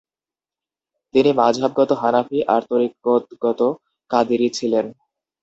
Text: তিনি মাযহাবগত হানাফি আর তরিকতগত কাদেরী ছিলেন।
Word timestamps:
তিনি 1.13 1.31
মাযহাবগত 1.33 1.89
হানাফি 2.01 2.39
আর 2.53 2.61
তরিকতগত 2.69 3.61
কাদেরী 4.11 4.49
ছিলেন। 4.57 4.85